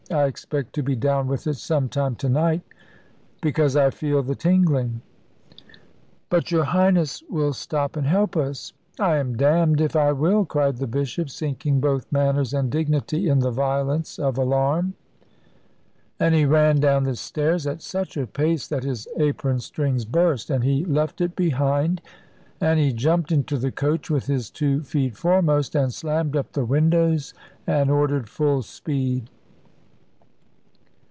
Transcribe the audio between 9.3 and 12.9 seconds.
damned if I will," cried the Bishop, sinking both manners and